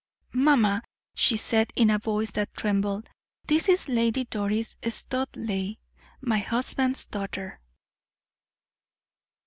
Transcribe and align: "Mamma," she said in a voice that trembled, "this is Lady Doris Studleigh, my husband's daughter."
"Mamma," 0.33 0.81
she 1.13 1.37
said 1.37 1.69
in 1.75 1.91
a 1.91 1.99
voice 1.99 2.31
that 2.31 2.51
trembled, 2.57 3.07
"this 3.45 3.69
is 3.69 3.87
Lady 3.87 4.25
Doris 4.25 4.75
Studleigh, 4.89 5.75
my 6.21 6.39
husband's 6.39 7.05
daughter." 7.05 7.59